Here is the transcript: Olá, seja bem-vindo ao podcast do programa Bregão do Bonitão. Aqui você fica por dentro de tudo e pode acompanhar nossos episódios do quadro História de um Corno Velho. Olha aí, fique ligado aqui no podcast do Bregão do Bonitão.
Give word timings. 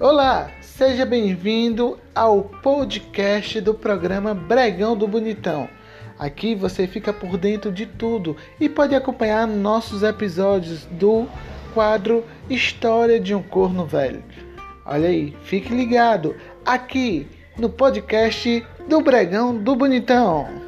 Olá, 0.00 0.48
seja 0.60 1.04
bem-vindo 1.04 1.98
ao 2.14 2.44
podcast 2.44 3.60
do 3.60 3.74
programa 3.74 4.32
Bregão 4.32 4.96
do 4.96 5.08
Bonitão. 5.08 5.68
Aqui 6.16 6.54
você 6.54 6.86
fica 6.86 7.12
por 7.12 7.36
dentro 7.36 7.72
de 7.72 7.84
tudo 7.84 8.36
e 8.60 8.68
pode 8.68 8.94
acompanhar 8.94 9.44
nossos 9.48 10.04
episódios 10.04 10.84
do 10.84 11.26
quadro 11.74 12.24
História 12.48 13.18
de 13.18 13.34
um 13.34 13.42
Corno 13.42 13.84
Velho. 13.86 14.22
Olha 14.86 15.08
aí, 15.08 15.36
fique 15.42 15.74
ligado 15.74 16.36
aqui 16.64 17.26
no 17.58 17.68
podcast 17.68 18.64
do 18.88 19.00
Bregão 19.00 19.52
do 19.52 19.74
Bonitão. 19.74 20.67